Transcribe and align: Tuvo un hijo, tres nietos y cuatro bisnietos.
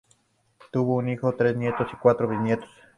Tuvo 0.71 0.95
un 0.95 1.09
hijo, 1.09 1.35
tres 1.35 1.55
nietos 1.55 1.87
y 1.93 1.95
cuatro 1.95 2.27
bisnietos. 2.27 2.67